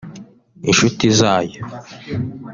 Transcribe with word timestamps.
inshuti 0.69 1.05
zayo 1.19 1.61